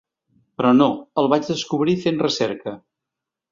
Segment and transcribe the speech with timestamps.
[0.61, 0.87] Però no,
[1.23, 2.77] el vaig descobrir fent recerca.